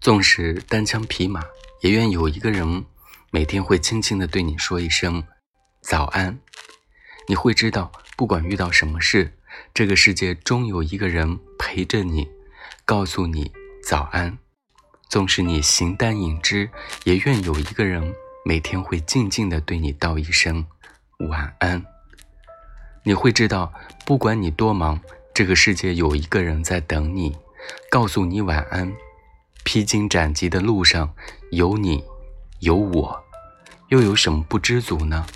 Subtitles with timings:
[0.00, 1.42] 纵使单枪匹马，
[1.82, 2.84] 也愿有一个人
[3.32, 5.24] 每天会轻轻地对你说一声
[5.82, 6.38] 早安。
[7.26, 9.36] 你会知道，不管遇到什么事，
[9.74, 12.28] 这个世界终有一个人陪着你，
[12.84, 13.50] 告诉你
[13.82, 14.38] 早安。
[15.08, 16.70] 纵使你形单影只，
[17.04, 20.64] 也愿有一个人每天会静静地对你道一声
[21.28, 21.84] 晚安。
[23.02, 23.72] 你会知道，
[24.06, 25.00] 不管你多忙，
[25.34, 27.36] 这个世界有一个人在等你，
[27.90, 28.94] 告诉你晚安。
[29.70, 31.12] 披荆斩棘的路上，
[31.50, 32.02] 有你，
[32.60, 33.22] 有我，
[33.88, 35.26] 又有什么不知足呢？